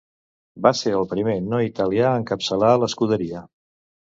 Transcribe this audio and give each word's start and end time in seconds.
Va 0.65 0.71
ser 0.77 0.93
el 0.99 1.05
primer 1.11 1.35
no 1.49 1.59
italià 1.67 2.07
a 2.13 2.17
encapçalar 2.23 2.73
l'Scuderia. 2.81 3.45